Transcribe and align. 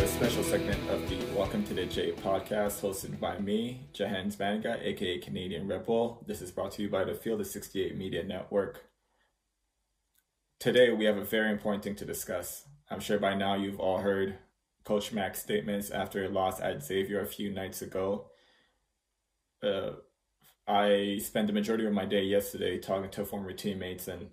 a 0.00 0.08
special 0.08 0.42
segment 0.42 0.80
of 0.88 1.06
the 1.10 1.18
Welcome 1.36 1.62
to 1.64 1.74
the 1.74 1.84
J 1.84 2.12
podcast 2.12 2.80
hosted 2.80 3.20
by 3.20 3.38
me, 3.38 3.86
Jahenns 3.92 4.34
Manigat, 4.38 4.82
aka 4.82 5.18
Canadian 5.18 5.68
Rebel. 5.68 6.24
This 6.26 6.40
is 6.40 6.50
brought 6.50 6.70
to 6.72 6.82
you 6.82 6.88
by 6.88 7.04
the 7.04 7.12
Field 7.12 7.42
of 7.42 7.46
68 7.46 7.98
Media 7.98 8.22
Network. 8.22 8.86
Today, 10.58 10.90
we 10.90 11.04
have 11.04 11.18
a 11.18 11.24
very 11.24 11.50
important 11.52 11.84
thing 11.84 11.96
to 11.96 12.06
discuss. 12.06 12.64
I'm 12.88 13.00
sure 13.00 13.18
by 13.18 13.34
now 13.34 13.56
you've 13.56 13.78
all 13.78 13.98
heard 13.98 14.38
Coach 14.84 15.12
Mac's 15.12 15.42
statements 15.42 15.90
after 15.90 16.24
a 16.24 16.30
loss 16.30 16.62
at 16.62 16.82
Xavier 16.82 17.20
a 17.20 17.26
few 17.26 17.50
nights 17.50 17.82
ago. 17.82 18.30
Uh, 19.62 19.90
I 20.66 21.20
spent 21.22 21.46
the 21.46 21.52
majority 21.52 21.84
of 21.84 21.92
my 21.92 22.06
day 22.06 22.22
yesterday 22.22 22.78
talking 22.78 23.10
to 23.10 23.26
former 23.26 23.52
teammates 23.52 24.08
and 24.08 24.30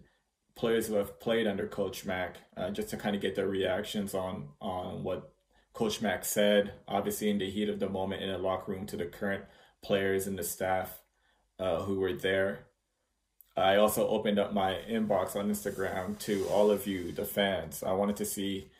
players 0.55 0.87
who 0.87 0.93
have 0.93 1.19
played 1.19 1.45
under 1.45 1.67
Coach 1.67 2.05
Mac, 2.05 2.37
uh, 2.55 2.69
just 2.69 2.89
to 2.91 2.95
kind 2.95 3.17
of 3.17 3.21
get 3.21 3.35
their 3.35 3.49
reactions 3.49 4.13
on 4.13 4.47
on 4.61 5.03
what 5.03 5.33
Coach 5.77 6.01
Mac 6.01 6.25
said. 6.25 6.73
Obviously, 6.87 7.29
in 7.29 7.37
the 7.37 7.51
heat 7.51 7.69
of 7.69 7.79
the 7.79 7.87
moment 7.87 8.23
in 8.23 8.31
the 8.31 8.39
locker 8.39 8.71
room, 8.71 8.87
to 8.87 8.97
the 8.97 9.05
current 9.05 9.43
players 9.83 10.25
and 10.25 10.35
the 10.35 10.43
staff 10.43 11.03
uh, 11.59 11.83
who 11.83 11.99
were 11.99 12.13
there. 12.13 12.65
I 13.55 13.75
also 13.75 14.07
opened 14.07 14.39
up 14.39 14.53
my 14.53 14.79
inbox 14.89 15.35
on 15.35 15.51
Instagram 15.51 16.17
to 16.19 16.47
all 16.47 16.71
of 16.71 16.87
you, 16.87 17.11
the 17.11 17.25
fans. 17.25 17.83
I 17.83 17.91
wanted 17.91 18.15
to 18.15 18.25
see 18.25 18.71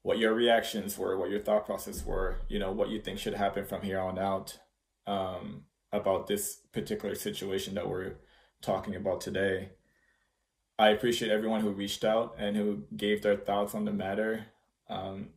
what 0.00 0.18
your 0.18 0.32
reactions 0.32 0.96
were, 0.96 1.18
what 1.18 1.28
your 1.28 1.40
thought 1.40 1.66
process 1.66 2.06
were. 2.06 2.38
You 2.48 2.58
know, 2.58 2.72
what 2.72 2.88
you 2.88 3.02
think 3.02 3.18
should 3.18 3.34
happen 3.34 3.66
from 3.66 3.82
here 3.82 4.00
on 4.00 4.18
out 4.18 4.58
um, 5.06 5.64
about 5.92 6.26
this 6.26 6.60
particular 6.72 7.14
situation 7.16 7.74
that 7.74 7.88
we're 7.88 8.14
talking 8.62 8.96
about 8.96 9.20
today. 9.20 9.72
I 10.78 10.88
appreciate 10.88 11.30
everyone 11.30 11.60
who 11.60 11.70
reached 11.70 12.02
out 12.02 12.36
and 12.38 12.56
who 12.56 12.84
gave 12.96 13.20
their 13.20 13.36
thoughts 13.36 13.74
on 13.74 13.84
the 13.84 13.92
matter. 13.92 14.46
Um, 14.88 15.30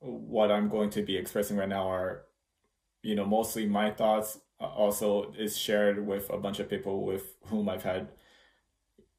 what 0.00 0.50
I'm 0.50 0.68
going 0.68 0.90
to 0.90 1.02
be 1.02 1.16
expressing 1.16 1.56
right 1.56 1.68
now 1.68 1.88
are, 1.88 2.22
you 3.02 3.14
know, 3.14 3.26
mostly 3.26 3.66
my 3.66 3.90
thoughts. 3.90 4.38
Uh, 4.60 4.66
also, 4.66 5.32
is 5.38 5.56
shared 5.56 6.06
with 6.06 6.28
a 6.30 6.36
bunch 6.36 6.60
of 6.60 6.68
people 6.68 7.04
with 7.04 7.34
whom 7.46 7.68
I've 7.68 7.82
had, 7.82 8.08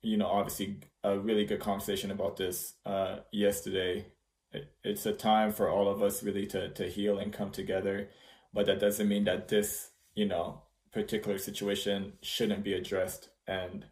you 0.02 0.18
know, 0.18 0.28
obviously 0.28 0.80
a 1.04 1.18
really 1.18 1.46
good 1.46 1.60
conversation 1.60 2.12
about 2.12 2.38
this 2.38 2.74
uh, 2.86 3.20
yesterday. 3.32 4.06
It, 4.52 4.72
it's 4.84 5.06
a 5.06 5.14
time 5.14 5.52
for 5.52 5.70
all 5.70 5.88
of 5.88 6.04
us 6.04 6.24
really 6.24 6.46
to 6.48 6.70
to 6.70 6.88
heal 6.90 7.18
and 7.18 7.34
come 7.34 7.52
together, 7.52 8.10
but 8.54 8.66
that 8.68 8.80
doesn't 8.80 9.08
mean 9.08 9.24
that 9.26 9.48
this, 9.48 9.90
you 10.14 10.26
know, 10.28 10.62
particular 10.92 11.38
situation 11.38 12.14
shouldn't 12.22 12.64
be 12.64 12.74
addressed 12.74 13.30
and 13.48 13.86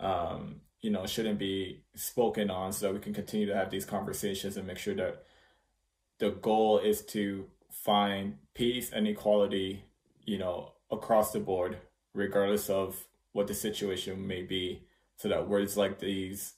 um, 0.00 0.60
you 0.80 0.90
know 0.90 1.06
shouldn't 1.06 1.38
be 1.38 1.82
spoken 1.94 2.50
on 2.50 2.72
so 2.72 2.86
that 2.86 2.94
we 2.94 3.00
can 3.00 3.14
continue 3.14 3.46
to 3.46 3.54
have 3.54 3.70
these 3.70 3.84
conversations 3.84 4.56
and 4.56 4.66
make 4.66 4.78
sure 4.78 4.94
that 4.94 5.24
the 6.18 6.30
goal 6.30 6.78
is 6.78 7.02
to 7.02 7.46
find 7.70 8.38
peace 8.54 8.90
and 8.92 9.06
equality 9.06 9.84
you 10.24 10.38
know 10.38 10.72
across 10.90 11.32
the 11.32 11.40
board 11.40 11.78
regardless 12.14 12.68
of 12.68 13.06
what 13.32 13.46
the 13.46 13.54
situation 13.54 14.26
may 14.26 14.42
be 14.42 14.82
so 15.16 15.28
that 15.28 15.48
words 15.48 15.76
like 15.76 15.98
these 15.98 16.54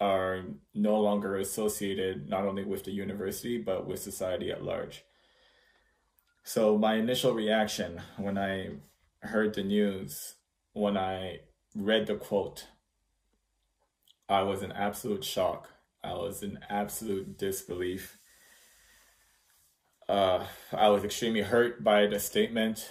are 0.00 0.42
no 0.74 1.00
longer 1.00 1.36
associated 1.36 2.28
not 2.28 2.44
only 2.44 2.64
with 2.64 2.84
the 2.84 2.90
university 2.90 3.58
but 3.58 3.86
with 3.86 4.00
society 4.00 4.50
at 4.50 4.64
large 4.64 5.04
so 6.44 6.76
my 6.78 6.94
initial 6.94 7.32
reaction 7.32 8.00
when 8.16 8.38
i 8.38 8.68
heard 9.20 9.54
the 9.54 9.62
news 9.62 10.34
when 10.72 10.96
i 10.96 11.38
read 11.74 12.06
the 12.06 12.14
quote 12.14 12.66
I 14.28 14.42
was 14.42 14.62
in 14.62 14.72
absolute 14.72 15.24
shock. 15.24 15.68
I 16.02 16.14
was 16.14 16.42
in 16.42 16.58
absolute 16.68 17.38
disbelief. 17.38 18.18
Uh, 20.08 20.46
I 20.72 20.88
was 20.88 21.04
extremely 21.04 21.42
hurt 21.42 21.82
by 21.82 22.06
the 22.06 22.20
statement 22.20 22.90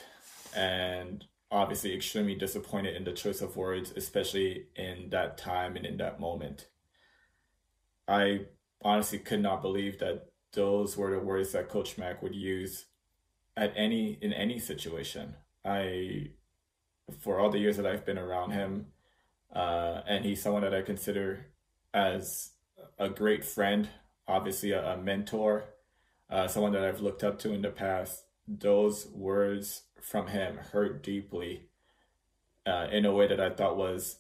and 0.56 1.26
obviously 1.50 1.94
extremely 1.94 2.36
disappointed 2.36 2.96
in 2.96 3.04
the 3.06 3.14
choice 3.14 3.42
of 3.42 3.56
words, 3.56 3.94
especially 3.96 4.68
in 4.76 5.10
that 5.12 5.38
time 5.38 5.76
and 5.78 5.86
in 5.86 5.98
that 5.98 6.20
moment. 6.20 6.68
I 8.08 8.42
honestly 8.82 9.20
could 9.20 9.42
not 9.42 9.62
believe 9.62 10.00
that 10.00 10.28
those 10.54 10.98
were 10.98 11.12
the 11.12 11.20
words 11.20 11.52
that 11.54 11.70
Coach 11.70 11.98
Mack 11.98 12.22
would 12.22 12.36
use 12.36 12.86
at 13.58 13.74
any 13.76 14.18
in 14.22 14.34
any 14.34 14.60
situation. 14.60 15.36
I 15.64 16.32
for 17.20 17.40
all 17.40 17.50
the 17.50 17.60
years 17.60 17.78
that 17.78 17.86
I've 17.86 18.06
been 18.06 18.18
around 18.18 18.52
him, 18.52 18.88
uh, 19.54 20.02
and 20.08 20.26
he's 20.26 20.42
someone 20.42 20.64
that 20.64 20.74
I 20.74 20.82
consider 20.82 21.48
as 21.94 22.52
a 23.00 23.10
great 23.10 23.46
friend, 23.46 23.88
obviously 24.28 24.72
a, 24.72 24.94
a 24.94 24.98
mentor, 24.98 25.66
uh, 26.30 26.48
someone 26.48 26.72
that 26.74 26.84
I've 26.84 27.02
looked 27.02 27.24
up 27.24 27.40
to 27.40 27.54
in 27.54 27.62
the 27.62 27.70
past. 27.70 28.24
Those 28.48 29.08
words 29.08 29.84
from 30.02 30.28
him 30.28 30.58
hurt 30.58 31.04
deeply 31.04 31.68
uh, 32.66 32.88
in 32.92 33.06
a 33.06 33.14
way 33.14 33.28
that 33.28 33.40
I 33.40 33.50
thought 33.50 33.78
was 33.78 34.18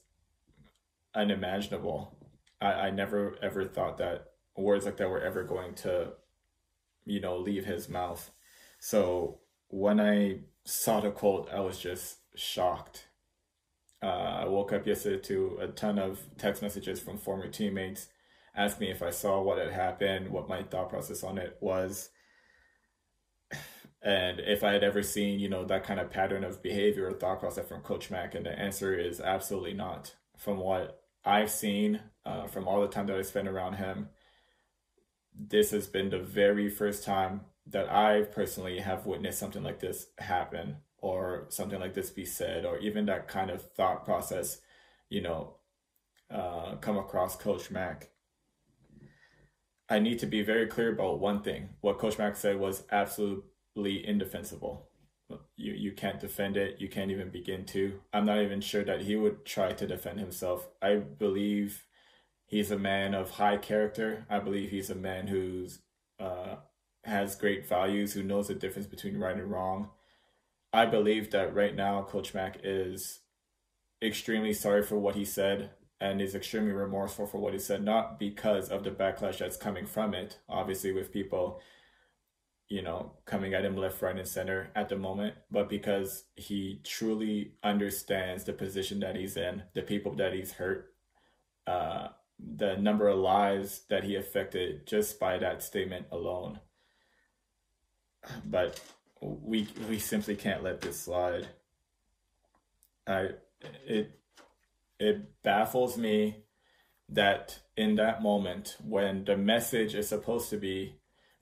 unimaginable. 1.14 2.18
I, 2.62 2.74
I 2.74 2.90
never 2.90 3.36
ever 3.42 3.66
thought 3.66 3.98
that 3.98 4.32
words 4.58 4.86
like 4.86 4.98
that 4.98 5.10
were 5.10 5.22
ever 5.22 5.44
going 5.44 5.76
to, 5.76 6.14
you 7.06 7.20
know, 7.20 7.38
leave 7.38 7.66
his 7.66 7.88
mouth. 7.88 8.32
So 8.80 9.40
when 9.68 10.00
I 10.00 10.40
saw 10.64 11.00
the 11.00 11.12
quote, 11.12 11.50
I 11.54 11.60
was 11.60 11.80
just 11.80 12.18
shocked 12.36 13.08
uh, 14.06 14.42
I 14.42 14.46
woke 14.46 14.72
up 14.72 14.86
yesterday 14.86 15.20
to 15.24 15.58
a 15.62 15.68
ton 15.68 15.98
of 15.98 16.20
text 16.38 16.62
messages 16.62 17.00
from 17.00 17.18
former 17.18 17.48
teammates 17.48 18.10
asking 18.56 18.88
me 18.88 18.92
if 18.92 19.04
I 19.04 19.10
saw 19.10 19.42
what 19.42 19.58
had 19.58 19.72
happened, 19.72 20.30
what 20.30 20.50
my 20.50 20.64
thought 20.64 20.90
process 20.90 21.24
on 21.24 21.38
it 21.38 21.58
was, 21.60 22.10
and 24.06 24.40
if 24.40 24.64
I 24.64 24.72
had 24.72 24.84
ever 24.84 25.02
seen, 25.02 25.40
you 25.40 25.50
know, 25.50 25.66
that 25.66 25.84
kind 25.84 26.00
of 26.00 26.12
pattern 26.12 26.44
of 26.44 26.62
behavior 26.62 27.08
or 27.10 27.14
thought 27.14 27.40
process 27.40 27.68
from 27.68 27.82
Coach 27.82 28.12
Mac. 28.12 28.36
And 28.36 28.46
the 28.46 28.58
answer 28.58 28.94
is 28.94 29.20
absolutely 29.20 29.74
not. 29.74 30.14
From 30.38 30.58
what 30.58 31.02
I've 31.26 31.50
seen, 31.50 32.02
uh, 32.24 32.46
from 32.46 32.68
all 32.68 32.82
the 32.82 32.88
time 32.88 33.08
that 33.08 33.18
I 33.18 33.24
spent 33.24 33.48
around 33.48 33.74
him, 33.74 34.10
this 35.34 35.72
has 35.72 35.88
been 35.88 36.12
the 36.12 36.20
very 36.20 36.70
first 36.70 37.04
time 37.04 37.42
that 37.66 37.92
I 37.92 38.22
personally 38.22 38.80
have 38.80 39.08
witnessed 39.08 39.40
something 39.40 39.64
like 39.64 39.80
this 39.80 40.06
happen 40.20 40.78
or 41.00 41.48
something 41.50 41.80
like 41.80 41.96
this 41.96 42.12
be 42.12 42.26
said, 42.26 42.64
or 42.64 42.78
even 42.78 43.08
that 43.08 43.28
kind 43.28 43.50
of 43.50 43.72
thought 43.72 44.06
process, 44.06 44.62
you 45.10 45.22
know, 45.22 45.56
uh, 46.30 46.76
come 46.76 46.98
across 46.98 47.36
Coach 47.36 47.72
Mac. 47.72 48.10
I 49.90 50.00
need 50.00 50.20
to 50.20 50.26
be 50.26 50.42
very 50.42 50.68
clear 50.68 50.94
about 50.94 51.20
one 51.20 51.42
thing. 51.42 51.70
What 51.82 52.00
Coach 52.00 52.18
Mac 52.18 52.36
said 52.36 52.60
was 52.60 52.84
absolutely 52.92 54.08
indefensible. 54.08 54.90
You 55.56 55.74
you 55.74 55.92
can't 55.94 56.20
defend 56.20 56.58
it. 56.58 56.80
You 56.80 56.90
can't 56.90 57.12
even 57.12 57.30
begin 57.30 57.66
to. 57.68 58.00
I'm 58.14 58.26
not 58.26 58.42
even 58.42 58.62
sure 58.62 58.84
that 58.84 59.02
he 59.02 59.16
would 59.16 59.46
try 59.46 59.72
to 59.74 59.88
defend 59.88 60.20
himself. 60.20 60.68
I 60.82 60.96
believe 60.96 61.86
he's 62.46 62.72
a 62.72 62.78
man 62.78 63.14
of 63.14 63.32
high 63.32 63.58
character. 63.58 64.26
I 64.30 64.40
believe 64.40 64.70
he's 64.70 64.90
a 64.90 64.96
man 64.96 65.28
who's 65.28 65.82
uh, 66.20 66.58
has 67.06 67.36
great 67.36 67.68
values, 67.68 68.14
who 68.14 68.24
knows 68.24 68.48
the 68.48 68.56
difference 68.56 68.88
between 68.88 69.18
right 69.18 69.36
and 69.36 69.50
wrong, 69.50 69.90
I 70.74 70.86
believe 70.86 71.32
that 71.32 71.56
right 71.56 71.74
now 71.74 72.04
Coach 72.04 72.34
Mack 72.34 72.60
is 72.64 73.22
extremely 74.04 74.54
sorry 74.54 74.84
for 74.84 74.98
what 74.98 75.16
he 75.16 75.24
said 75.24 75.70
and 76.02 76.22
is 76.22 76.36
extremely 76.36 76.72
remorseful 76.72 77.26
for 77.26 77.38
what 77.40 77.54
he 77.54 77.60
said, 77.60 77.84
not 77.84 78.20
because 78.20 78.70
of 78.70 78.84
the 78.84 78.92
backlash 78.92 79.38
that's 79.38 79.58
coming 79.58 79.86
from 79.86 80.14
it, 80.14 80.40
obviously 80.50 80.92
with 80.92 81.12
people, 81.12 81.62
you 82.68 82.82
know, 82.82 83.14
coming 83.26 83.54
at 83.54 83.64
him 83.64 83.78
left, 83.78 84.02
right, 84.02 84.18
and 84.18 84.28
center 84.28 84.72
at 84.76 84.90
the 84.90 84.98
moment, 84.98 85.36
but 85.52 85.70
because 85.70 86.26
he 86.36 86.82
truly 86.84 87.54
understands 87.64 88.44
the 88.44 88.54
position 88.54 89.00
that 89.00 89.16
he's 89.16 89.38
in, 89.38 89.64
the 89.74 89.82
people 89.82 90.14
that 90.16 90.34
he's 90.34 90.54
hurt, 90.54 90.94
uh, 91.68 92.08
the 92.40 92.76
number 92.76 93.08
of 93.08 93.18
lives 93.18 93.84
that 93.90 94.04
he 94.04 94.16
affected 94.16 94.86
just 94.86 95.20
by 95.20 95.38
that 95.38 95.64
statement 95.64 96.06
alone. 96.12 96.60
But 98.44 98.82
we 99.22 99.68
we 99.88 100.00
simply 100.00 100.36
can't 100.36 100.64
let 100.64 100.82
this 100.82 101.00
slide. 101.00 101.48
I 103.08 103.30
it 103.88 104.20
it 105.00 105.42
baffles 105.44 105.98
me 105.98 106.44
that 107.10 107.60
in 107.78 107.96
that 107.96 108.22
moment 108.22 108.78
when 108.84 109.26
the 109.26 109.38
message 109.38 109.94
is 109.94 110.10
supposed 110.10 110.50
to 110.50 110.58
be 110.58 110.96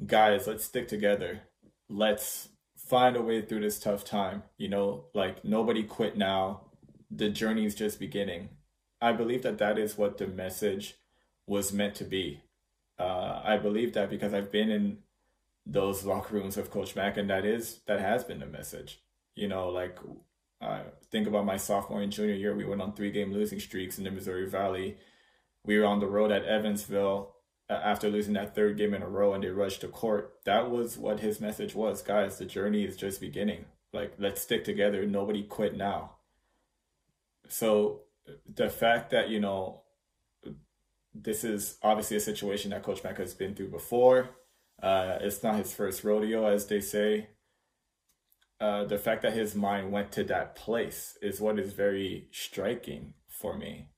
guys 0.05 0.47
let's 0.47 0.65
stick 0.65 0.87
together. 0.87 1.41
Let's 1.89 2.49
find 2.75 3.15
a 3.15 3.21
way 3.21 3.41
through 3.41 3.61
this 3.61 3.79
tough 3.79 4.03
time. 4.03 4.43
You 4.57 4.69
know 4.69 5.05
like 5.13 5.43
nobody 5.45 5.83
quit 5.83 6.17
now. 6.17 6.61
The 7.09 7.29
journey 7.29 7.65
is 7.65 7.75
just 7.75 7.99
beginning. 7.99 8.49
I 9.01 9.11
believe 9.11 9.43
that 9.43 9.59
that 9.59 9.77
is 9.77 9.97
what 9.97 10.17
the 10.17 10.27
message 10.27 10.95
was 11.45 11.73
meant 11.73 11.95
to 11.95 12.05
be. 12.05 12.41
Uh, 12.99 13.41
i 13.43 13.57
believe 13.57 13.93
that 13.93 14.07
because 14.07 14.35
i've 14.35 14.51
been 14.51 14.69
in 14.69 14.99
those 15.65 16.05
locker 16.05 16.35
rooms 16.35 16.57
of 16.57 16.69
Coach 16.69 16.95
mack 16.95 17.17
and 17.17 17.29
that 17.29 17.45
is 17.45 17.81
that 17.87 17.99
has 17.99 18.23
been 18.23 18.39
the 18.39 18.45
message. 18.45 19.01
You 19.35 19.47
know, 19.47 19.69
like 19.69 19.97
uh, 20.63 20.83
think 21.11 21.27
about 21.27 21.45
my 21.45 21.57
sophomore 21.57 22.01
and 22.01 22.11
junior 22.11 22.35
year, 22.35 22.55
we 22.55 22.65
went 22.65 22.81
on 22.81 22.93
three 22.93 23.11
game 23.11 23.33
losing 23.33 23.59
streaks 23.59 23.97
in 23.97 24.03
the 24.03 24.11
Missouri 24.11 24.49
Valley. 24.49 24.97
We 25.65 25.77
were 25.77 25.85
on 25.85 25.99
the 25.99 26.07
road 26.07 26.31
at 26.31 26.45
Evansville, 26.45 27.33
after 27.69 28.09
losing 28.09 28.33
that 28.33 28.55
third 28.55 28.77
game 28.77 28.93
in 28.93 29.01
a 29.01 29.07
row 29.07 29.33
and 29.33 29.43
they 29.43 29.49
rushed 29.49 29.81
to 29.81 29.87
court. 29.87 30.39
That 30.45 30.69
was 30.69 30.97
what 30.97 31.19
his 31.19 31.39
message 31.39 31.75
was, 31.75 32.01
guys. 32.01 32.37
The 32.37 32.45
journey 32.45 32.83
is 32.83 32.97
just 32.97 33.21
beginning. 33.21 33.65
Like 33.91 34.13
let's 34.17 34.41
stick 34.41 34.63
together. 34.63 35.05
Nobody 35.05 35.43
quit 35.43 35.75
now. 35.75 36.11
So 37.47 38.01
the 38.53 38.69
fact 38.69 39.11
that 39.11 39.29
you 39.29 39.39
know 39.39 39.81
this 41.13 41.43
is 41.43 41.77
obviously 41.83 42.17
a 42.17 42.21
situation 42.21 42.71
that 42.71 42.83
Coach 42.83 43.03
Mack 43.03 43.17
has 43.17 43.33
been 43.33 43.53
through 43.53 43.69
before. 43.69 44.31
Uh, 44.81 45.19
it's 45.21 45.43
not 45.43 45.55
his 45.55 45.71
first 45.73 46.03
rodeo, 46.03 46.47
as 46.47 46.65
they 46.65 46.81
say. 46.81 47.29
Uh, 48.63 48.85
the 48.85 48.97
fact 48.97 49.21
that 49.23 49.33
his 49.33 49.55
mind 49.55 49.91
went 49.91 50.09
to 50.09 50.23
that 50.23 50.55
place 50.55 51.17
is 51.21 51.41
what 51.41 51.59
is 51.59 51.73
very 51.73 52.29
striking 52.31 53.13
for 53.27 53.57
me. 53.57 53.89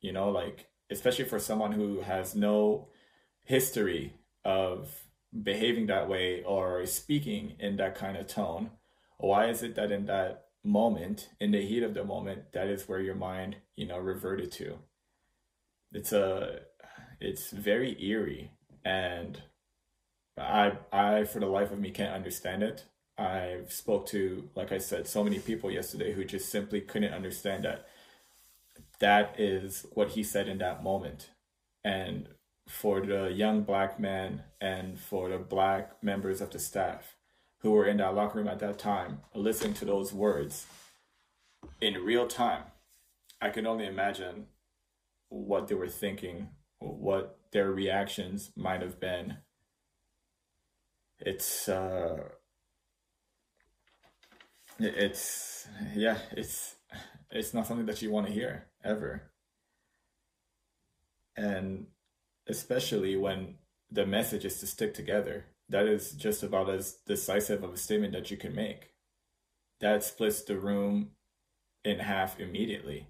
You 0.00 0.12
know, 0.12 0.28
like, 0.28 0.68
especially 0.92 1.24
for 1.24 1.40
someone 1.40 1.72
who 1.72 2.00
has 2.02 2.36
no 2.36 2.86
history 3.42 4.14
of 4.44 5.02
behaving 5.42 5.88
that 5.88 6.08
way 6.08 6.44
or 6.44 6.86
speaking 6.86 7.56
in 7.58 7.78
that 7.78 7.96
kind 7.96 8.16
of 8.16 8.28
tone. 8.28 8.70
Why 9.18 9.46
is 9.46 9.64
it 9.64 9.74
that 9.74 9.90
in 9.90 10.06
that 10.06 10.44
moment, 10.62 11.30
in 11.40 11.50
the 11.50 11.66
heat 11.66 11.82
of 11.82 11.94
the 11.94 12.04
moment, 12.04 12.52
that 12.52 12.68
is 12.68 12.88
where 12.88 13.00
your 13.00 13.16
mind, 13.16 13.56
you 13.74 13.88
know, 13.88 13.98
reverted 13.98 14.52
to? 14.52 14.78
It's 15.90 16.12
a, 16.12 16.60
it's 17.20 17.50
very 17.50 18.00
eerie, 18.00 18.52
and 18.84 19.42
I, 20.38 20.78
I 20.92 21.24
for 21.24 21.40
the 21.40 21.46
life 21.46 21.72
of 21.72 21.80
me 21.80 21.90
can't 21.90 22.14
understand 22.14 22.62
it. 22.62 22.84
I've 23.20 23.70
spoke 23.70 24.06
to, 24.08 24.48
like 24.54 24.72
I 24.72 24.78
said, 24.78 25.06
so 25.06 25.22
many 25.22 25.38
people 25.38 25.70
yesterday 25.70 26.14
who 26.14 26.24
just 26.24 26.48
simply 26.48 26.80
couldn't 26.80 27.12
understand 27.12 27.64
that 27.64 27.86
that 28.98 29.38
is 29.38 29.84
what 29.92 30.10
he 30.10 30.22
said 30.22 30.48
in 30.48 30.56
that 30.58 30.82
moment. 30.82 31.28
And 31.84 32.28
for 32.66 33.02
the 33.02 33.30
young 33.30 33.62
black 33.62 34.00
man 34.00 34.44
and 34.58 34.98
for 34.98 35.28
the 35.28 35.36
black 35.36 36.02
members 36.02 36.40
of 36.40 36.50
the 36.50 36.58
staff 36.58 37.16
who 37.58 37.72
were 37.72 37.84
in 37.84 37.98
that 37.98 38.14
locker 38.14 38.38
room 38.38 38.48
at 38.48 38.58
that 38.60 38.78
time, 38.78 39.20
listening 39.34 39.74
to 39.74 39.84
those 39.84 40.14
words 40.14 40.66
in 41.78 42.02
real 42.02 42.26
time, 42.26 42.64
I 43.38 43.50
can 43.50 43.66
only 43.66 43.84
imagine 43.84 44.46
what 45.28 45.68
they 45.68 45.74
were 45.74 45.88
thinking, 45.88 46.48
what 46.78 47.38
their 47.52 47.70
reactions 47.70 48.50
might 48.56 48.80
have 48.80 48.98
been. 48.98 49.38
It's 51.18 51.68
uh 51.68 52.30
it's 54.80 55.68
yeah 55.94 56.18
it's 56.32 56.76
it's 57.30 57.54
not 57.54 57.66
something 57.66 57.86
that 57.86 58.02
you 58.02 58.10
want 58.10 58.26
to 58.26 58.32
hear 58.32 58.66
ever. 58.84 59.30
And 61.36 61.86
especially 62.48 63.16
when 63.16 63.56
the 63.90 64.06
message 64.06 64.44
is 64.44 64.58
to 64.60 64.66
stick 64.66 64.94
together 64.94 65.46
that 65.70 65.86
is 65.86 66.12
just 66.12 66.42
about 66.42 66.68
as 66.68 66.98
decisive 67.06 67.62
of 67.62 67.72
a 67.72 67.76
statement 67.76 68.12
that 68.12 68.30
you 68.30 68.36
can 68.36 68.54
make. 68.54 68.90
That 69.80 70.02
splits 70.02 70.42
the 70.42 70.58
room 70.58 71.12
in 71.84 72.00
half 72.00 72.38
immediately. 72.38 73.06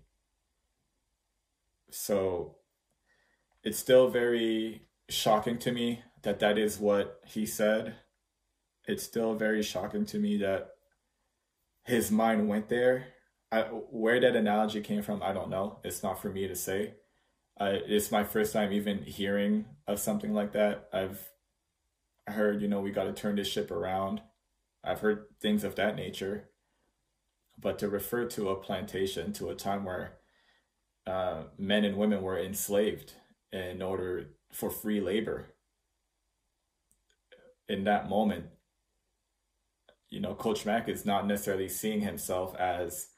So 1.90 2.56
it's 3.64 3.78
still 3.78 4.08
very 4.08 4.82
shocking 5.08 5.58
to 5.60 5.72
me 5.72 6.02
that 6.22 6.38
that 6.40 6.58
is 6.58 6.78
what 6.78 7.20
he 7.26 7.46
said. 7.46 7.94
It's 8.86 9.02
still 9.02 9.34
very 9.34 9.62
shocking 9.62 10.04
to 10.06 10.18
me 10.18 10.36
that 10.38 10.70
his 11.90 12.10
mind 12.10 12.48
went 12.48 12.68
there. 12.68 13.08
I, 13.52 13.62
where 13.62 14.20
that 14.20 14.36
analogy 14.36 14.80
came 14.80 15.02
from, 15.02 15.22
I 15.22 15.32
don't 15.32 15.50
know. 15.50 15.80
It's 15.82 16.02
not 16.02 16.22
for 16.22 16.30
me 16.30 16.46
to 16.46 16.54
say. 16.54 16.94
Uh, 17.60 17.78
it's 17.86 18.12
my 18.12 18.24
first 18.24 18.52
time 18.52 18.72
even 18.72 19.02
hearing 19.02 19.66
of 19.86 19.98
something 19.98 20.32
like 20.32 20.52
that. 20.52 20.88
I've 20.92 21.28
heard, 22.28 22.62
you 22.62 22.68
know, 22.68 22.80
we 22.80 22.92
got 22.92 23.04
to 23.04 23.12
turn 23.12 23.36
this 23.36 23.48
ship 23.48 23.70
around. 23.70 24.22
I've 24.84 25.00
heard 25.00 25.24
things 25.42 25.64
of 25.64 25.74
that 25.74 25.96
nature. 25.96 26.48
But 27.58 27.78
to 27.80 27.88
refer 27.88 28.24
to 28.26 28.50
a 28.50 28.56
plantation, 28.56 29.32
to 29.34 29.50
a 29.50 29.54
time 29.54 29.84
where 29.84 30.18
uh, 31.06 31.42
men 31.58 31.84
and 31.84 31.96
women 31.96 32.22
were 32.22 32.38
enslaved 32.38 33.14
in 33.52 33.82
order 33.82 34.28
for 34.52 34.70
free 34.70 35.00
labor, 35.00 35.54
in 37.68 37.84
that 37.84 38.08
moment, 38.08 38.46
you 40.10 40.20
know, 40.20 40.34
Coach 40.34 40.66
Mack 40.66 40.88
is 40.88 41.06
not 41.06 41.26
necessarily 41.26 41.68
seeing 41.68 42.00
himself 42.00 42.54
as, 42.56 43.08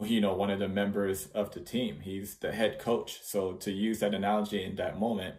you 0.00 0.20
know, 0.20 0.34
one 0.34 0.50
of 0.50 0.60
the 0.60 0.68
members 0.68 1.26
of 1.34 1.50
the 1.50 1.60
team. 1.60 2.00
He's 2.00 2.36
the 2.36 2.52
head 2.52 2.78
coach. 2.78 3.20
So 3.22 3.54
to 3.54 3.72
use 3.72 3.98
that 4.00 4.14
analogy 4.14 4.62
in 4.62 4.76
that 4.76 4.98
moment, 5.00 5.34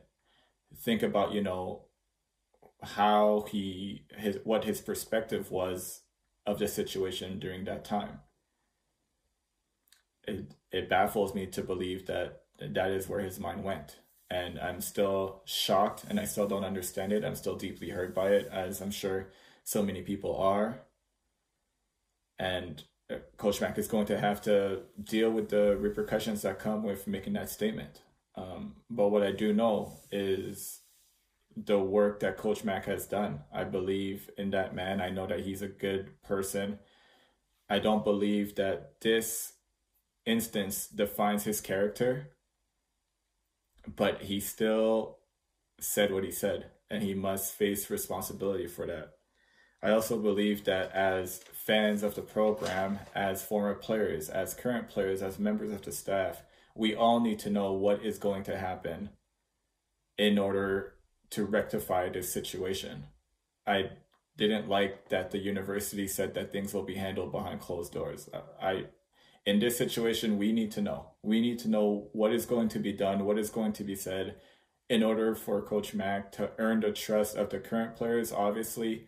think 0.75 1.01
about, 1.01 1.33
you 1.33 1.41
know, 1.41 1.85
how 2.81 3.45
he 3.49 4.05
his 4.17 4.39
what 4.43 4.63
his 4.65 4.81
perspective 4.81 5.51
was 5.51 6.01
of 6.45 6.59
the 6.59 6.67
situation 6.67 7.39
during 7.39 7.63
that 7.65 7.85
time. 7.85 8.19
It 10.27 10.53
it 10.71 10.89
baffles 10.89 11.33
me 11.33 11.45
to 11.47 11.61
believe 11.63 12.07
that 12.07 12.43
that 12.59 12.91
is 12.91 13.07
where 13.07 13.21
his 13.21 13.39
mind 13.39 13.63
went. 13.63 13.99
And 14.29 14.59
I'm 14.59 14.81
still 14.81 15.41
shocked 15.45 16.03
and 16.09 16.19
I 16.19 16.25
still 16.25 16.47
don't 16.47 16.63
understand 16.65 17.11
it. 17.13 17.25
I'm 17.25 17.35
still 17.35 17.55
deeply 17.55 17.89
hurt 17.89 18.13
by 18.13 18.29
it, 18.29 18.47
as 18.51 18.81
I'm 18.81 18.91
sure 18.91 19.31
so 19.63 19.81
many 19.81 20.01
people 20.01 20.35
are 20.37 20.83
and 22.39 22.83
uh, 23.11 23.15
Coach 23.37 23.61
Mack 23.61 23.77
is 23.77 23.87
going 23.87 24.05
to 24.07 24.19
have 24.19 24.41
to 24.43 24.81
deal 25.03 25.29
with 25.29 25.49
the 25.49 25.75
repercussions 25.77 26.41
that 26.43 26.59
come 26.59 26.83
with 26.83 27.07
making 27.07 27.33
that 27.33 27.49
statement. 27.49 28.01
Um, 28.35 28.75
but 28.89 29.09
what 29.09 29.23
I 29.23 29.31
do 29.31 29.53
know 29.53 29.97
is 30.11 30.81
the 31.55 31.79
work 31.79 32.21
that 32.21 32.37
Coach 32.37 32.63
Mack 32.63 32.85
has 32.85 33.05
done. 33.05 33.41
I 33.53 33.65
believe 33.65 34.29
in 34.37 34.51
that 34.51 34.73
man. 34.73 35.01
I 35.01 35.09
know 35.09 35.27
that 35.27 35.41
he's 35.41 35.61
a 35.61 35.67
good 35.67 36.21
person. 36.23 36.79
I 37.69 37.79
don't 37.79 38.03
believe 38.03 38.55
that 38.55 39.01
this 39.01 39.53
instance 40.25 40.87
defines 40.87 41.43
his 41.43 41.59
character, 41.59 42.29
but 43.95 44.23
he 44.23 44.39
still 44.39 45.17
said 45.79 46.13
what 46.13 46.23
he 46.23 46.31
said, 46.31 46.67
and 46.89 47.03
he 47.03 47.13
must 47.13 47.53
face 47.53 47.89
responsibility 47.89 48.67
for 48.67 48.85
that. 48.87 49.18
I 49.81 49.91
also 49.91 50.17
believe 50.17 50.65
that 50.65 50.91
as 50.91 51.41
fans 51.53 52.03
of 52.03 52.15
the 52.15 52.21
program, 52.21 52.99
as 53.15 53.43
former 53.43 53.75
players, 53.75 54.29
as 54.29 54.53
current 54.53 54.89
players, 54.89 55.21
as 55.21 55.39
members 55.39 55.71
of 55.71 55.81
the 55.83 55.91
staff, 55.91 56.41
we 56.75 56.95
all 56.95 57.19
need 57.19 57.39
to 57.39 57.49
know 57.49 57.71
what 57.73 58.03
is 58.03 58.17
going 58.17 58.43
to 58.43 58.57
happen 58.57 59.09
in 60.17 60.37
order 60.37 60.95
to 61.29 61.45
rectify 61.45 62.09
this 62.09 62.31
situation. 62.31 63.05
I 63.65 63.91
didn't 64.37 64.67
like 64.69 65.09
that 65.09 65.31
the 65.31 65.37
university 65.37 66.07
said 66.07 66.33
that 66.33 66.51
things 66.51 66.73
will 66.73 66.83
be 66.83 66.95
handled 66.95 67.31
behind 67.31 67.61
closed 67.61 67.93
doors. 67.93 68.29
I 68.61 68.85
in 69.45 69.59
this 69.59 69.77
situation 69.77 70.37
we 70.37 70.51
need 70.51 70.71
to 70.71 70.81
know. 70.81 71.11
We 71.23 71.41
need 71.41 71.59
to 71.59 71.69
know 71.69 72.09
what 72.13 72.33
is 72.33 72.45
going 72.45 72.69
to 72.69 72.79
be 72.79 72.93
done, 72.93 73.25
what 73.25 73.37
is 73.37 73.49
going 73.49 73.73
to 73.73 73.83
be 73.83 73.95
said 73.95 74.35
in 74.89 75.03
order 75.03 75.35
for 75.35 75.61
coach 75.61 75.93
Mack 75.93 76.31
to 76.33 76.51
earn 76.57 76.79
the 76.81 76.91
trust 76.91 77.35
of 77.35 77.49
the 77.49 77.59
current 77.59 77.95
players 77.95 78.31
obviously 78.31 79.05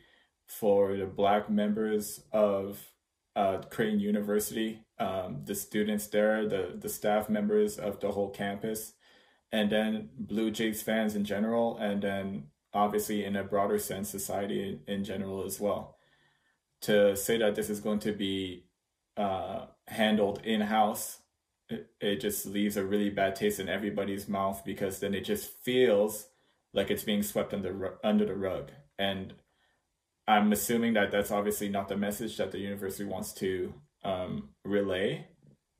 for 0.60 0.98
the 0.98 1.06
black 1.06 1.50
members 1.50 2.22
of 2.32 2.92
uh, 3.36 3.60
Creighton 3.70 4.00
University, 4.00 4.80
um, 5.00 5.42
the 5.46 5.56
students 5.56 6.08
there, 6.08 6.48
the, 6.48 6.74
the 6.78 6.90
staff 6.90 7.30
members 7.30 7.78
of 7.78 8.00
the 8.02 8.12
whole 8.12 8.30
campus, 8.30 8.94
and 9.52 9.72
then 9.72 10.10
Blue 10.18 10.52
Jays 10.52 10.82
fans 10.82 11.16
in 11.16 11.24
general, 11.24 11.78
and 11.78 12.02
then 12.02 12.48
obviously 12.74 13.24
in 13.24 13.36
a 13.36 13.44
broader 13.44 13.80
sense, 13.80 14.10
society 14.10 14.82
in, 14.88 14.94
in 14.94 15.04
general 15.04 15.46
as 15.46 15.60
well. 15.60 15.96
To 16.82 17.16
say 17.16 17.38
that 17.38 17.56
this 17.56 17.70
is 17.70 17.80
going 17.80 18.00
to 18.00 18.12
be 18.12 18.66
uh, 19.16 19.68
handled 19.88 20.42
in 20.44 20.62
house, 20.62 21.20
it, 21.70 21.90
it 22.02 22.16
just 22.20 22.46
leaves 22.46 22.76
a 22.76 22.84
really 22.84 23.10
bad 23.10 23.36
taste 23.36 23.60
in 23.60 23.70
everybody's 23.70 24.28
mouth 24.28 24.64
because 24.66 25.00
then 25.00 25.14
it 25.14 25.24
just 25.24 25.50
feels 25.64 26.28
like 26.74 26.92
it's 26.92 27.04
being 27.04 27.24
swept 27.24 27.54
under 27.54 28.00
under 28.04 28.26
the 28.26 28.36
rug. 28.36 28.72
And 29.00 29.34
I'm 30.28 30.52
assuming 30.52 30.94
that 30.94 31.12
that's 31.12 31.32
obviously 31.32 31.70
not 31.70 31.88
the 31.88 31.98
message 31.98 32.38
that 32.38 32.52
the 32.52 32.60
university 32.60 33.04
wants 33.04 33.34
to 33.34 33.74
um, 34.04 34.50
relay, 34.64 35.28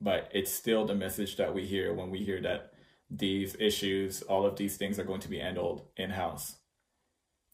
but 0.00 0.30
it's 0.34 0.52
still 0.52 0.84
the 0.84 0.94
message 0.94 1.36
that 1.36 1.54
we 1.54 1.64
hear 1.66 1.94
when 1.94 2.10
we 2.10 2.18
hear 2.18 2.40
that 2.42 2.72
these 3.08 3.56
issues, 3.60 4.22
all 4.22 4.46
of 4.46 4.56
these 4.56 4.76
things 4.76 4.98
are 4.98 5.04
going 5.04 5.20
to 5.20 5.28
be 5.28 5.38
handled 5.38 5.82
in 5.96 6.10
house. 6.10 6.56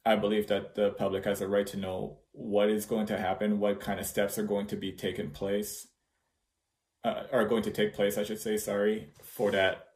I 0.04 0.16
believe 0.16 0.46
that 0.46 0.74
the 0.74 0.90
public 0.90 1.24
has 1.24 1.40
a 1.40 1.48
right 1.48 1.66
to 1.68 1.76
know 1.76 2.18
what 2.32 2.70
is 2.70 2.86
going 2.86 3.06
to 3.06 3.18
happen, 3.18 3.60
what 3.60 3.80
kind 3.80 4.00
of 4.00 4.06
steps 4.06 4.38
are 4.38 4.44
going 4.44 4.66
to 4.68 4.76
be 4.76 4.92
taken 4.92 5.30
place, 5.30 5.88
uh, 7.04 7.24
are 7.32 7.46
going 7.46 7.64
to 7.64 7.70
take 7.70 7.94
place, 7.94 8.16
I 8.16 8.24
should 8.24 8.40
say, 8.40 8.56
sorry, 8.56 9.08
for 9.22 9.50
that, 9.50 9.88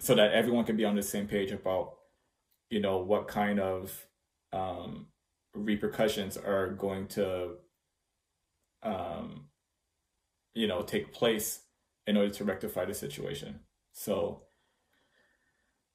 so 0.00 0.14
that 0.14 0.32
everyone 0.32 0.64
can 0.64 0.76
be 0.76 0.84
on 0.84 0.96
the 0.96 1.02
same 1.02 1.26
page 1.26 1.52
about, 1.52 1.94
you 2.68 2.80
know, 2.80 2.98
what 2.98 3.28
kind 3.28 3.60
of 3.60 4.06
um, 4.52 5.06
repercussions 5.56 6.36
are 6.36 6.70
going 6.70 7.06
to 7.08 7.52
um, 8.82 9.48
you 10.54 10.66
know 10.66 10.82
take 10.82 11.12
place 11.12 11.60
in 12.06 12.16
order 12.16 12.30
to 12.30 12.44
rectify 12.44 12.84
the 12.84 12.94
situation 12.94 13.60
so 13.92 14.42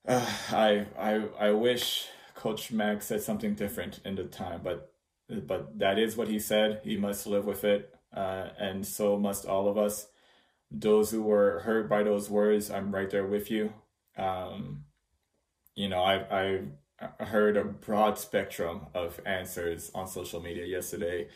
Uh, 0.08 0.26
I 0.52 0.88
I 0.98 1.28
I 1.48 1.52
wish 1.52 2.08
Coach 2.36 2.72
Mack 2.72 3.02
said 3.02 3.22
something 3.22 3.54
different 3.56 4.00
in 4.06 4.16
the 4.16 4.24
time, 4.26 4.62
but 4.64 4.94
but 5.30 5.78
that 5.80 6.00
is 6.00 6.18
what 6.18 6.28
he 6.28 6.40
said. 6.40 6.82
He 6.84 6.98
must 6.98 7.28
live 7.28 7.46
with 7.46 7.64
it, 7.64 7.94
uh, 8.16 8.50
and 8.60 8.86
so 8.86 9.18
must 9.18 9.46
all 9.46 9.68
of 9.68 9.78
us. 9.78 10.08
Those 10.72 11.12
who 11.12 11.24
were 11.24 11.62
hurt 11.62 11.90
by 11.90 12.04
those 12.04 12.30
words, 12.30 12.72
I'm 12.72 12.94
right 12.96 13.10
there 13.10 13.28
with 13.28 13.52
you. 13.52 13.74
Um, 14.18 14.86
you 15.76 15.90
know, 15.90 16.02
I 16.04 16.16
I 16.44 16.62
heard 17.20 17.58
a 17.58 17.64
broad 17.64 18.18
spectrum 18.18 18.88
of 18.94 19.20
answers 19.26 19.92
on 19.94 20.08
social 20.08 20.42
media 20.42 20.66
yesterday, 20.66 21.28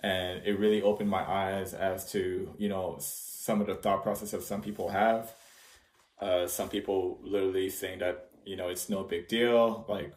and 0.00 0.42
it 0.44 0.58
really 0.58 0.82
opened 0.82 1.10
my 1.10 1.28
eyes 1.28 1.74
as 1.74 2.10
to 2.12 2.54
you 2.58 2.68
know 2.68 2.96
some 3.00 3.60
of 3.60 3.66
the 3.66 3.74
thought 3.76 4.02
process 4.02 4.32
that 4.32 4.42
some 4.42 4.62
people 4.62 4.88
have. 4.90 5.34
Uh, 6.20 6.46
some 6.46 6.68
people 6.68 7.18
literally 7.22 7.68
saying 7.68 7.98
that 8.00 8.30
you 8.44 8.56
know 8.56 8.68
it's 8.68 8.88
no 8.88 9.04
big 9.04 9.28
deal, 9.28 9.84
like 9.88 10.12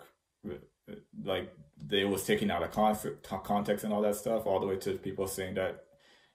like 1.23 1.53
they 1.77 2.03
was 2.03 2.23
taking 2.23 2.51
out 2.51 2.63
of 2.63 2.71
context 3.43 3.83
and 3.83 3.93
all 3.93 4.01
that 4.01 4.15
stuff, 4.15 4.45
all 4.45 4.59
the 4.59 4.67
way 4.67 4.77
to 4.77 4.93
people 4.93 5.27
saying 5.27 5.55
that 5.55 5.85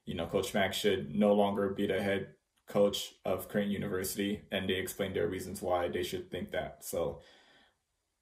you 0.06 0.14
know 0.14 0.26
Coach 0.26 0.54
Mack 0.54 0.75
should 0.75 1.14
no 1.14 1.33
longer 1.35 1.71
be 1.71 1.87
the 1.87 2.02
head 2.02 2.28
coach 2.66 3.14
of 3.25 3.49
Creighton 3.49 3.73
University, 3.73 4.42
and 4.50 4.68
they 4.68 4.75
explained 4.75 5.14
their 5.16 5.28
reasons 5.28 5.61
why 5.61 5.88
they 5.88 6.02
should 6.02 6.30
think 6.30 6.50
that. 6.52 6.85
So 6.85 7.21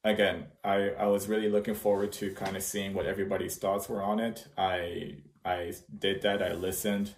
again, 0.04 0.46
I 0.64 0.90
I 0.90 1.06
was 1.06 1.28
really 1.28 1.48
looking 1.48 1.74
forward 1.74 2.12
to 2.12 2.32
kind 2.34 2.56
of 2.56 2.62
seeing 2.62 2.94
what 2.94 3.06
everybody's 3.06 3.56
thoughts 3.56 3.88
were 3.88 4.02
on 4.02 4.20
it. 4.20 4.46
I 4.56 5.18
I 5.44 5.72
did 5.98 6.22
that. 6.22 6.42
I 6.42 6.52
listened, 6.54 7.14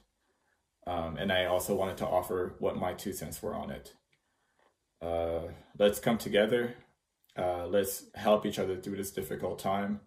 um, 0.86 1.16
and 1.16 1.32
I 1.32 1.46
also 1.46 1.74
wanted 1.74 1.96
to 1.98 2.06
offer 2.06 2.54
what 2.58 2.76
my 2.76 2.92
two 2.94 3.12
cents 3.12 3.42
were 3.42 3.54
on 3.54 3.70
it. 3.70 3.94
Uh, 5.00 5.48
let's 5.78 5.98
come 5.98 6.18
together. 6.18 6.74
Uh, 7.36 7.66
let's 7.66 8.04
help 8.14 8.46
each 8.46 8.58
other 8.58 8.76
through 8.76 8.96
this 8.96 9.10
difficult 9.10 9.58
time. 9.58 10.00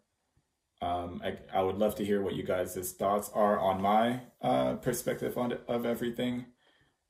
Um, 0.82 1.22
I, 1.24 1.38
I 1.54 1.64
would 1.64 1.78
love 1.78 1.96
to 1.96 2.06
hear 2.06 2.22
what 2.22 2.36
you 2.36 2.44
guys' 2.44 2.94
thoughts 2.94 3.32
are 3.34 3.60
on 3.60 3.82
my 3.82 4.22
uh, 4.42 4.76
perspective 4.76 5.38
on 5.38 5.58
of 5.68 5.86
everything. 5.86 6.48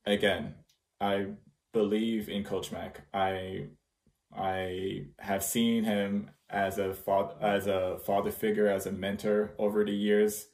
Again, 0.06 0.56
I 1.02 1.28
believe 1.74 2.30
in 2.30 2.44
Coach 2.44 2.72
Mac. 2.72 3.08
I 3.14 3.68
I 4.36 5.07
have 5.19 5.43
seen 5.43 5.84
him 5.84 6.31
as 6.50 6.77
a 6.77 6.93
father, 6.93 7.36
as 7.41 7.67
a 7.67 8.00
father 8.05 8.31
figure, 8.31 8.67
as 8.67 8.86
a 8.86 8.91
mentor 8.91 9.53
over 9.57 9.84
the 9.84 9.93
years. 9.93 10.48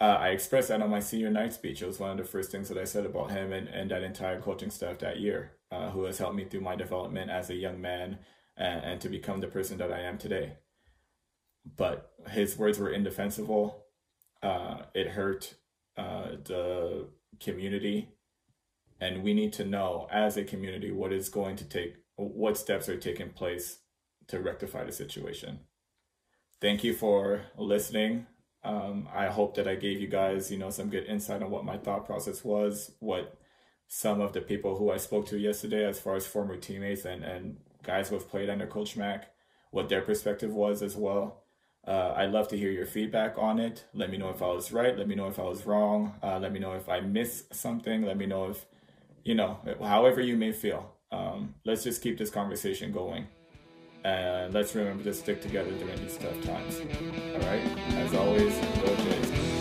Uh, 0.00 0.16
I 0.18 0.28
expressed 0.30 0.68
that 0.68 0.82
on 0.82 0.90
my 0.90 1.00
senior 1.00 1.30
night 1.30 1.52
speech. 1.52 1.80
It 1.80 1.86
was 1.86 2.00
one 2.00 2.10
of 2.10 2.16
the 2.16 2.24
first 2.24 2.50
things 2.50 2.68
that 2.68 2.78
I 2.78 2.84
said 2.84 3.06
about 3.06 3.30
him 3.30 3.52
and, 3.52 3.68
and 3.68 3.90
that 3.90 4.02
entire 4.02 4.40
coaching 4.40 4.70
staff 4.70 4.98
that 4.98 5.20
year, 5.20 5.52
uh, 5.70 5.90
who 5.90 6.04
has 6.04 6.18
helped 6.18 6.34
me 6.34 6.44
through 6.44 6.62
my 6.62 6.74
development 6.74 7.30
as 7.30 7.50
a 7.50 7.54
young 7.54 7.80
man 7.80 8.18
and, 8.56 8.84
and 8.84 9.00
to 9.00 9.08
become 9.08 9.40
the 9.40 9.46
person 9.46 9.78
that 9.78 9.92
I 9.92 10.00
am 10.00 10.18
today. 10.18 10.54
But 11.76 12.10
his 12.30 12.58
words 12.58 12.78
were 12.78 12.90
indefensible. 12.90 13.84
Uh, 14.42 14.82
it 14.92 15.08
hurt 15.08 15.54
uh, 15.96 16.30
the 16.44 17.06
community. 17.38 18.08
And 19.00 19.22
we 19.22 19.34
need 19.34 19.52
to 19.54 19.64
know 19.64 20.08
as 20.10 20.36
a 20.36 20.44
community 20.44 20.90
what 20.90 21.12
is 21.12 21.28
going 21.28 21.56
to 21.56 21.64
take, 21.64 21.96
what 22.22 22.56
steps 22.56 22.88
are 22.88 22.96
taking 22.96 23.30
place 23.30 23.78
to 24.28 24.40
rectify 24.40 24.84
the 24.84 24.92
situation. 24.92 25.60
Thank 26.60 26.84
you 26.84 26.94
for 26.94 27.42
listening. 27.56 28.26
Um, 28.64 29.08
I 29.12 29.26
hope 29.26 29.56
that 29.56 29.66
I 29.66 29.74
gave 29.74 30.00
you 30.00 30.06
guys, 30.06 30.50
you 30.50 30.58
know, 30.58 30.70
some 30.70 30.90
good 30.90 31.06
insight 31.06 31.42
on 31.42 31.50
what 31.50 31.64
my 31.64 31.76
thought 31.76 32.06
process 32.06 32.44
was, 32.44 32.92
what 33.00 33.36
some 33.88 34.20
of 34.20 34.32
the 34.32 34.40
people 34.40 34.76
who 34.76 34.90
I 34.90 34.96
spoke 34.96 35.26
to 35.26 35.38
yesterday, 35.38 35.84
as 35.84 35.98
far 35.98 36.14
as 36.14 36.26
former 36.26 36.56
teammates 36.56 37.04
and, 37.04 37.24
and 37.24 37.56
guys 37.82 38.08
who 38.08 38.14
have 38.14 38.28
played 38.28 38.48
under 38.48 38.66
Coach 38.66 38.96
Mack, 38.96 39.32
what 39.70 39.88
their 39.88 40.02
perspective 40.02 40.52
was 40.52 40.82
as 40.82 40.96
well. 40.96 41.42
Uh, 41.84 42.14
I'd 42.16 42.30
love 42.30 42.46
to 42.48 42.56
hear 42.56 42.70
your 42.70 42.86
feedback 42.86 43.34
on 43.36 43.58
it. 43.58 43.84
Let 43.92 44.10
me 44.10 44.16
know 44.16 44.30
if 44.30 44.40
I 44.40 44.46
was 44.46 44.70
right. 44.70 44.96
Let 44.96 45.08
me 45.08 45.16
know 45.16 45.26
if 45.26 45.40
I 45.40 45.42
was 45.42 45.66
wrong. 45.66 46.14
Uh, 46.22 46.38
let 46.38 46.52
me 46.52 46.60
know 46.60 46.74
if 46.74 46.88
I 46.88 47.00
missed 47.00 47.54
something. 47.54 48.02
Let 48.02 48.16
me 48.16 48.26
know 48.26 48.50
if, 48.50 48.66
you 49.24 49.34
know, 49.34 49.58
however 49.82 50.20
you 50.20 50.36
may 50.36 50.52
feel 50.52 50.91
um, 51.12 51.54
let's 51.64 51.84
just 51.84 52.02
keep 52.02 52.18
this 52.18 52.30
conversation 52.30 52.90
going. 52.92 53.26
And 54.04 54.52
let's 54.52 54.74
remember 54.74 55.04
to 55.04 55.14
stick 55.14 55.40
together 55.40 55.70
during 55.70 55.96
these 55.98 56.16
tough 56.16 56.42
times. 56.42 56.80
All 56.80 57.40
right? 57.40 57.62
As 57.94 58.14
always, 58.14 58.54
go 58.80 58.96
Jays. 58.96 59.51